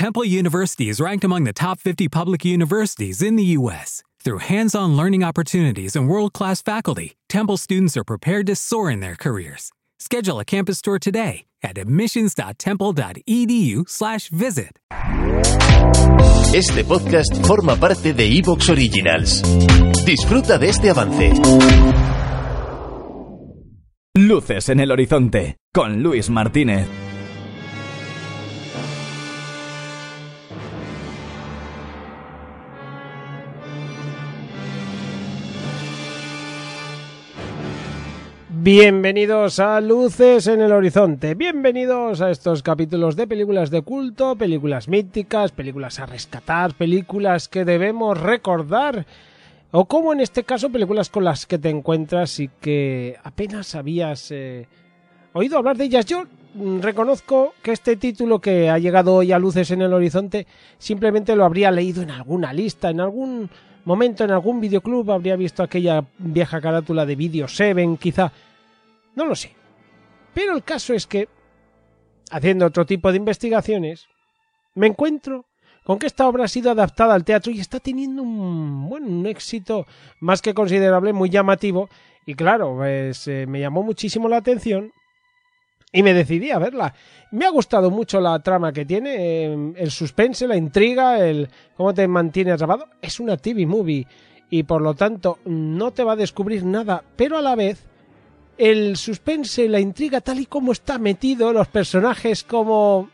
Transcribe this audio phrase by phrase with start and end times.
[0.00, 4.02] Temple University is ranked among the top 50 public universities in the U.S.
[4.24, 8.90] Through hands on learning opportunities and world class faculty, Temple students are prepared to soar
[8.90, 9.70] in their careers.
[9.98, 14.78] Schedule a campus tour today at admissions.temple.edu/slash visit.
[16.54, 19.42] Este podcast forma parte de Evox Originals.
[20.06, 21.34] Disfruta de este avance.
[24.16, 26.88] Luces en el horizonte con Luis Martínez.
[38.62, 44.86] Bienvenidos a Luces en el Horizonte, bienvenidos a estos capítulos de películas de culto, películas
[44.86, 49.06] míticas, películas a rescatar, películas que debemos recordar,
[49.70, 54.30] o como en este caso películas con las que te encuentras y que apenas habías
[54.30, 54.68] eh,
[55.32, 56.04] oído hablar de ellas.
[56.04, 60.46] Yo mm, reconozco que este título que ha llegado hoy a Luces en el Horizonte
[60.76, 63.48] simplemente lo habría leído en alguna lista, en algún
[63.86, 68.30] momento, en algún videoclub, habría visto aquella vieja carátula de Video 7 quizá
[69.14, 69.54] no lo sé.
[70.34, 71.28] Pero el caso es que,
[72.30, 74.06] haciendo otro tipo de investigaciones,
[74.74, 75.46] me encuentro
[75.84, 79.26] con que esta obra ha sido adaptada al teatro y está teniendo un, bueno, un
[79.26, 79.86] éxito
[80.20, 81.88] más que considerable, muy llamativo.
[82.26, 84.92] Y claro, pues eh, me llamó muchísimo la atención
[85.92, 86.94] y me decidí a verla.
[87.32, 91.92] Me ha gustado mucho la trama que tiene, eh, el suspense, la intriga, el cómo
[91.92, 92.86] te mantiene atrapado.
[93.02, 94.06] Es una TV movie
[94.48, 97.89] y por lo tanto no te va a descubrir nada, pero a la vez
[98.60, 103.08] el suspense, la intriga tal y como está metido, los personajes como,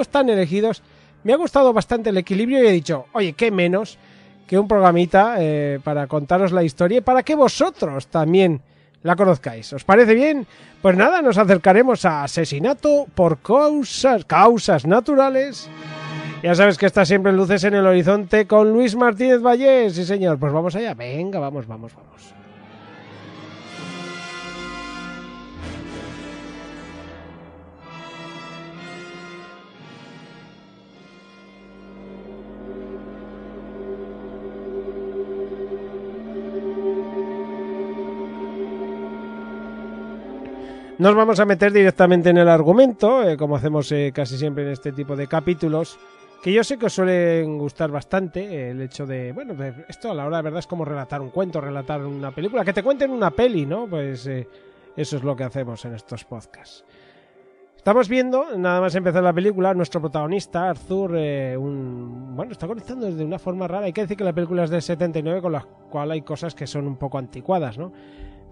[0.00, 0.82] están elegidos,
[1.24, 3.98] me ha gustado bastante el equilibrio y he dicho, oye, qué menos
[4.46, 8.62] que un programita eh, para contaros la historia y para que vosotros también
[9.02, 9.70] la conozcáis.
[9.74, 10.46] ¿Os parece bien?
[10.80, 15.68] Pues nada, nos acercaremos a asesinato por causas, causas naturales.
[16.42, 19.94] Ya sabes que está siempre luces en el horizonte con Luis Martínez Vallés.
[19.94, 20.38] Sí, señor.
[20.38, 20.94] Pues vamos allá.
[20.94, 22.34] Venga, vamos, vamos, vamos.
[41.02, 44.70] Nos vamos a meter directamente en el argumento, eh, como hacemos eh, casi siempre en
[44.70, 45.98] este tipo de capítulos,
[46.40, 49.52] que yo sé que os suelen gustar bastante eh, el hecho de, bueno,
[49.88, 52.72] esto a la hora de verdad es como relatar un cuento, relatar una película, que
[52.72, 53.88] te cuenten una peli, ¿no?
[53.88, 56.84] Pues eso es lo que hacemos en estos podcasts.
[57.76, 61.16] Estamos viendo, nada más empezar la película, nuestro protagonista, Arthur,
[61.58, 63.86] un, bueno, está conectando de una forma rara.
[63.86, 66.68] Hay que decir que la película es del 79, con la cual hay cosas que
[66.68, 67.92] son un poco anticuadas, ¿no?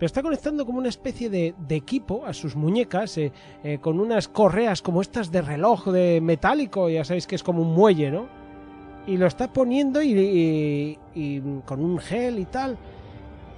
[0.00, 4.28] Pero está conectando como una especie de, equipo a sus muñecas eh, eh, con unas
[4.28, 8.26] correas como estas de reloj de metálico, ya sabéis que es como un muelle, ¿no?
[9.06, 10.98] Y lo está poniendo y,
[11.66, 12.78] con un gel y tal.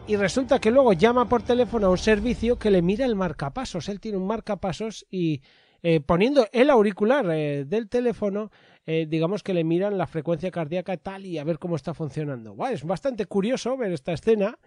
[0.08, 3.88] Y resulta que luego llama por teléfono a un servicio que le mira el marcapasos.
[3.88, 5.42] Él tiene un marcapasos y
[5.84, 8.50] eh, poniendo el auricular del teléfono,
[8.84, 12.56] digamos que le miran la frecuencia cardíaca y tal y a ver cómo está funcionando.
[12.68, 14.58] es bastante curioso ver esta escena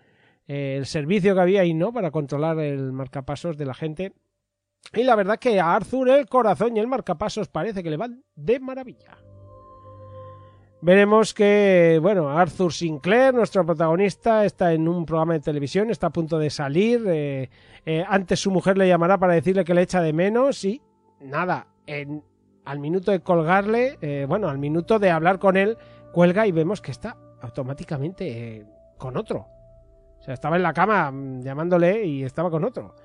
[0.48, 1.92] el servicio que había ahí, ¿no?
[1.92, 4.14] Para controlar el marcapasos de la gente.
[4.94, 8.24] Y la verdad que a Arthur el corazón y el marcapasos parece que le van
[8.36, 9.18] de maravilla.
[10.82, 16.12] Veremos que, bueno, Arthur Sinclair, nuestro protagonista, está en un programa de televisión, está a
[16.12, 17.04] punto de salir.
[17.08, 17.50] Eh,
[17.86, 20.82] eh, antes su mujer le llamará para decirle que le echa de menos y
[21.22, 22.24] nada, en,
[22.66, 25.76] al minuto de colgarle, eh, bueno, al minuto de hablar con él,
[26.12, 28.68] cuelga y vemos que está automáticamente
[29.00, 29.55] con otro.
[30.20, 32.96] O sea, estaba en la cama mm, llamándole y estaba con otro.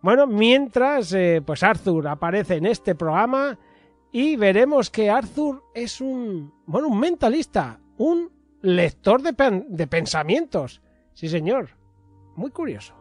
[0.00, 3.58] Bueno, mientras, eh, pues Arthur aparece en este programa
[4.10, 10.82] y veremos que Arthur es un, bueno, un mentalista, un lector de, de pensamientos.
[11.14, 11.70] Sí, señor.
[12.34, 12.94] Muy curioso.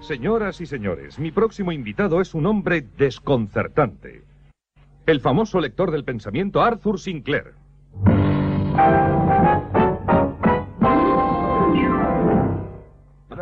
[0.00, 4.22] Señoras y señores, mi próximo invitado es un hombre desconcertante.
[5.06, 7.54] El famoso lector del pensamiento Arthur Sinclair.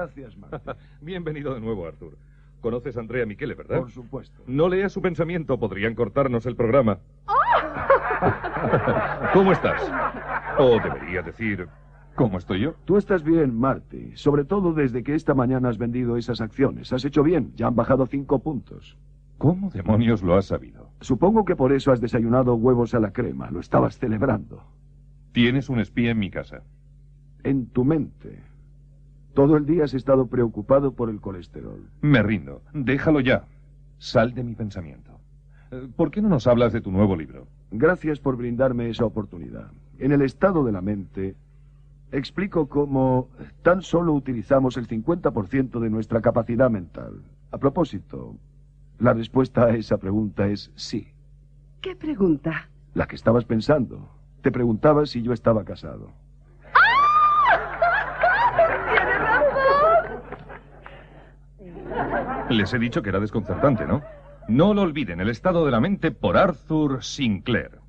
[0.06, 0.74] Gracias, Martín.
[1.00, 2.16] Bienvenido de nuevo, Arthur.
[2.60, 3.80] Conoces a Andrea Michele, ¿verdad?
[3.80, 4.40] Por supuesto.
[4.46, 7.00] No leas su pensamiento, podrían cortarnos el programa.
[9.32, 9.82] ¿Cómo estás?
[10.58, 11.66] O debería decir,
[12.14, 12.74] ¿cómo estoy yo?
[12.84, 14.12] Tú estás bien, Marty.
[14.14, 16.92] Sobre todo desde que esta mañana has vendido esas acciones.
[16.92, 17.52] Has hecho bien.
[17.56, 18.96] Ya han bajado cinco puntos.
[19.38, 20.90] ¿Cómo demonios lo has sabido?
[21.00, 23.50] Supongo que por eso has desayunado huevos a la crema.
[23.50, 24.62] Lo estabas celebrando.
[25.32, 26.62] Tienes un espía en mi casa.
[27.42, 28.40] En tu mente.
[29.36, 31.90] Todo el día has estado preocupado por el colesterol.
[32.00, 32.62] Me rindo.
[32.72, 33.44] Déjalo ya.
[33.98, 35.20] Sal de mi pensamiento.
[35.72, 37.46] Eh, ¿Por qué no nos hablas de tu nuevo libro?
[37.70, 39.70] Gracias por brindarme esa oportunidad.
[39.98, 41.36] En el estado de la mente,
[42.12, 43.28] explico cómo
[43.60, 47.20] tan solo utilizamos el 50% de nuestra capacidad mental.
[47.50, 48.36] A propósito,
[48.98, 51.08] la respuesta a esa pregunta es sí.
[51.82, 52.70] ¿Qué pregunta?
[52.94, 54.08] La que estabas pensando.
[54.40, 56.10] Te preguntaba si yo estaba casado.
[62.50, 64.02] Les he dicho que era desconcertante, ¿no?
[64.48, 67.80] No lo olviden, el estado de la mente por Arthur Sinclair.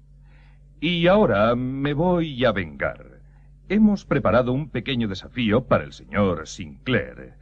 [0.79, 3.19] Y ahora me voy a vengar.
[3.69, 7.33] Hemos preparado un pequeño desafío para el señor Sinclair.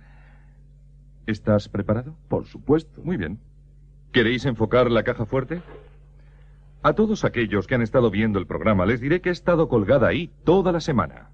[1.25, 2.17] ¿Estás preparado?
[2.27, 3.01] Por supuesto.
[3.01, 3.39] Muy bien.
[4.11, 5.61] ¿Queréis enfocar la caja fuerte?
[6.83, 10.07] A todos aquellos que han estado viendo el programa les diré que he estado colgada
[10.07, 11.29] ahí toda la semana.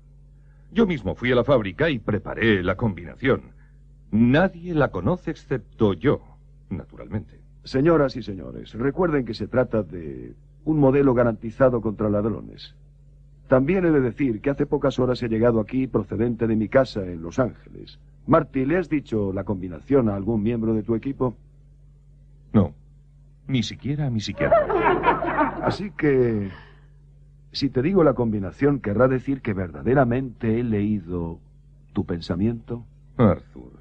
[0.72, 3.61] Yo mismo fui a la fábrica y preparé la combinación.
[4.12, 6.22] Nadie la conoce excepto yo,
[6.70, 7.40] naturalmente.
[7.64, 10.34] Señoras y señores, recuerden que se trata de
[10.66, 12.76] un modelo garantizado contra ladrones.
[13.48, 17.06] También he de decir que hace pocas horas he llegado aquí procedente de mi casa
[17.06, 18.00] en Los Ángeles.
[18.28, 21.36] Marty, ¿le has dicho la combinación a algún miembro de tu equipo?
[22.54, 22.74] No,
[23.48, 25.60] ni siquiera a mi psiquiatra.
[25.64, 26.50] Así que,
[27.52, 31.40] si te digo la combinación, querrá decir que verdaderamente he leído
[31.94, 32.86] tu pensamiento.
[33.18, 33.72] Arthur,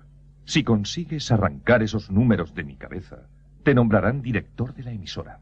[0.51, 3.29] si consigues arrancar esos números de mi cabeza,
[3.63, 5.39] te nombrarán director de la emisora.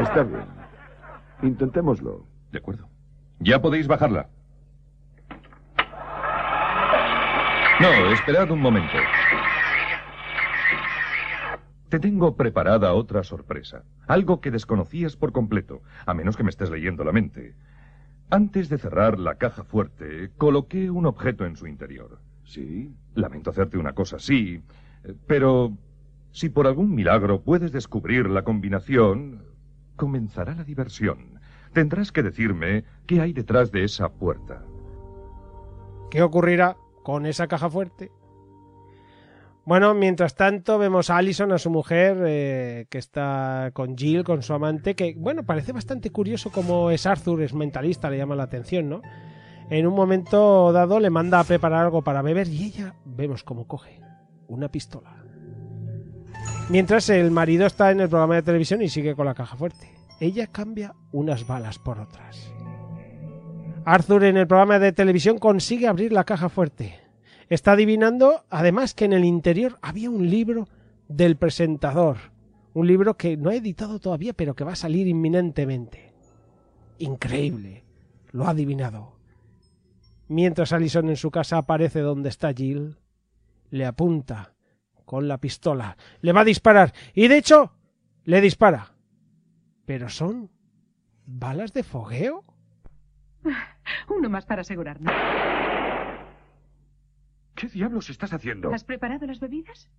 [0.00, 0.46] Está bien.
[1.42, 2.26] Intentémoslo.
[2.50, 2.88] De acuerdo.
[3.38, 4.28] Ya podéis bajarla.
[7.80, 8.98] No, esperad un momento.
[11.90, 13.84] Te tengo preparada otra sorpresa.
[14.08, 17.54] Algo que desconocías por completo, a menos que me estés leyendo la mente.
[18.30, 22.18] Antes de cerrar la caja fuerte, coloqué un objeto en su interior.
[22.44, 22.92] Sí.
[23.14, 24.62] Lamento hacerte una cosa así,
[25.26, 25.76] pero
[26.30, 29.44] si por algún milagro puedes descubrir la combinación,
[29.96, 31.40] comenzará la diversión.
[31.72, 34.62] Tendrás que decirme qué hay detrás de esa puerta.
[36.10, 38.10] ¿Qué ocurrirá con esa caja fuerte?
[39.64, 44.42] Bueno, mientras tanto vemos a Allison, a su mujer, eh, que está con Jill, con
[44.42, 48.42] su amante, que, bueno, parece bastante curioso como es Arthur, es mentalista, le llama la
[48.42, 49.02] atención, ¿no?
[49.72, 53.66] En un momento dado le manda a preparar algo para beber y ella, vemos cómo
[53.66, 54.02] coge
[54.46, 55.24] una pistola.
[56.68, 59.90] Mientras el marido está en el programa de televisión y sigue con la caja fuerte.
[60.20, 62.52] Ella cambia unas balas por otras.
[63.86, 67.00] Arthur en el programa de televisión consigue abrir la caja fuerte.
[67.48, 70.68] Está adivinando, además, que en el interior había un libro
[71.08, 72.18] del presentador.
[72.74, 76.12] Un libro que no ha editado todavía, pero que va a salir inminentemente.
[76.98, 77.84] Increíble.
[78.32, 79.21] Lo ha adivinado.
[80.32, 82.96] Mientras Allison en su casa aparece donde está Jill,
[83.68, 84.54] le apunta
[85.04, 85.98] con la pistola.
[86.22, 86.94] Le va a disparar.
[87.12, 87.74] Y de hecho,
[88.24, 88.94] le dispara.
[89.84, 90.50] Pero son
[91.26, 92.44] balas de fogueo.
[94.08, 95.12] Uno más para asegurarnos.
[97.54, 98.72] ¿Qué diablos estás haciendo?
[98.72, 99.90] ¿Has preparado las bebidas?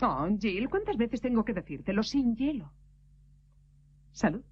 [0.00, 2.72] Oh, Jill, ¿cuántas veces tengo que decírtelo sin hielo?
[4.10, 4.42] Salud.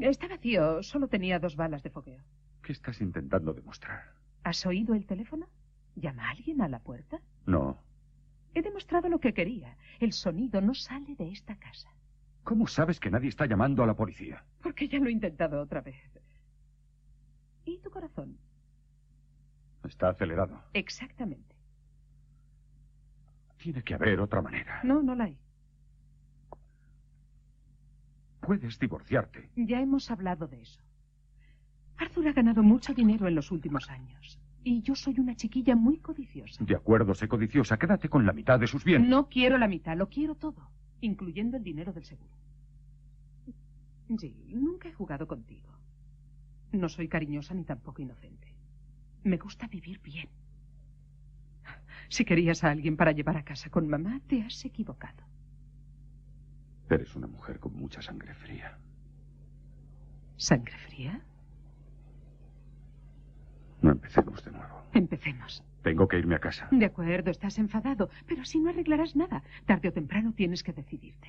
[0.00, 2.22] Está vacío, solo tenía dos balas de fogueo.
[2.62, 4.12] ¿Qué estás intentando demostrar?
[4.44, 5.46] ¿Has oído el teléfono?
[5.96, 7.20] ¿Llama a alguien a la puerta?
[7.46, 7.82] No.
[8.54, 9.76] He demostrado lo que quería.
[10.00, 11.88] El sonido no sale de esta casa.
[12.44, 14.44] ¿Cómo sabes que nadie está llamando a la policía?
[14.62, 15.96] Porque ya lo he intentado otra vez.
[17.64, 18.38] ¿Y tu corazón?
[19.84, 20.62] Está acelerado.
[20.72, 21.54] Exactamente.
[23.58, 24.80] Tiene que haber otra manera.
[24.84, 25.38] No, no la hay.
[28.48, 29.50] Puedes divorciarte.
[29.56, 30.80] Ya hemos hablado de eso.
[31.98, 34.40] Arthur ha ganado mucho dinero en los últimos años.
[34.64, 36.64] Y yo soy una chiquilla muy codiciosa.
[36.64, 37.76] De acuerdo, sé codiciosa.
[37.78, 39.06] Quédate con la mitad de sus bienes.
[39.06, 40.70] No quiero la mitad, lo quiero todo.
[41.02, 42.32] Incluyendo el dinero del seguro.
[44.18, 45.68] Jill, nunca he jugado contigo.
[46.72, 48.54] No soy cariñosa ni tampoco inocente.
[49.24, 50.30] Me gusta vivir bien.
[52.08, 55.27] Si querías a alguien para llevar a casa con mamá, te has equivocado.
[56.90, 58.78] Eres una mujer con mucha sangre fría.
[60.36, 61.20] ¿Sangre fría?
[63.82, 64.82] No empecemos de nuevo.
[64.94, 65.62] Empecemos.
[65.82, 66.68] Tengo que irme a casa.
[66.70, 69.42] De acuerdo, estás enfadado, pero así no arreglarás nada.
[69.66, 71.28] Tarde o temprano tienes que decidirte.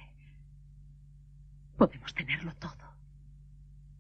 [1.78, 2.89] Podemos tenerlo todo.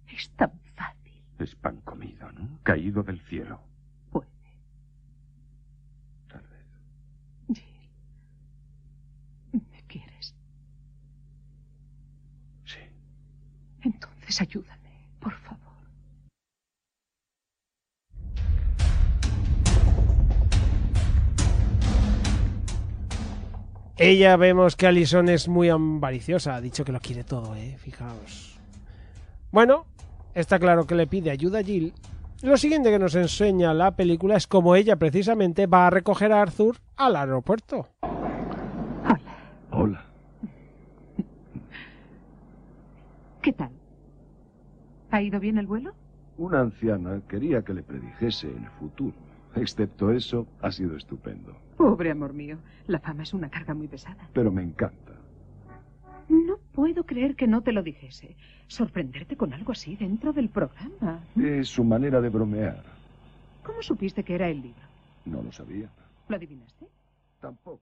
[0.07, 1.21] Es tan fácil.
[1.37, 2.59] Es pan comido, ¿no?
[2.63, 3.61] Caído del cielo.
[4.11, 4.27] Puede.
[6.27, 6.65] Tal vez.
[7.53, 7.89] Jill.
[9.71, 10.35] ¿Me quieres?
[12.65, 12.79] Sí.
[14.29, 15.57] Entonces ayúdame, por favor.
[23.97, 28.59] Ella vemos que Alison es muy ambariciosa, ha dicho que lo quiere todo, eh, fijaos.
[29.51, 29.87] Bueno,
[30.35, 31.91] está claro que le pide ayuda a Jill.
[32.43, 36.43] Lo siguiente que nos enseña la película es cómo ella precisamente va a recoger a
[36.43, 37.89] Arthur al aeropuerto.
[39.71, 40.05] Hola.
[43.41, 43.78] ¿Qué tal?
[45.11, 45.93] ¿Ha ido bien el vuelo?
[46.37, 49.15] Una anciana quería que le predijese el futuro.
[49.55, 51.55] Excepto eso, ha sido estupendo.
[51.77, 54.29] Pobre amor mío, la fama es una carga muy pesada.
[54.33, 55.13] Pero me encanta.
[56.29, 58.35] No puedo creer que no te lo dijese.
[58.67, 61.23] Sorprenderte con algo así dentro del programa.
[61.35, 62.83] Es su manera de bromear.
[63.63, 64.81] ¿Cómo supiste que era el libro?
[65.25, 65.89] No lo sabía.
[66.27, 66.85] ¿Lo adivinaste?
[67.41, 67.81] Tampoco.